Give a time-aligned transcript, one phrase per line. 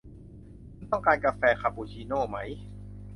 [0.75, 2.37] คุณต้องการกาแฟคาปูชิโน่ไหม